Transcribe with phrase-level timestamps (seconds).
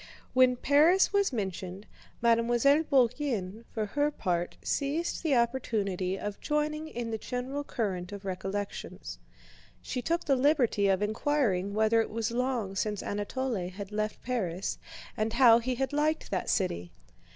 [0.33, 1.85] When Paris was mentioned,
[2.23, 8.25] Mademoiselle Bourienne for her part seized the opportunity of joining in the general current of
[8.25, 9.19] recollections.
[9.79, 14.79] She took the liberty of inquiring whether it was long since Anatole had left Paris
[15.15, 16.91] and how he had liked that city.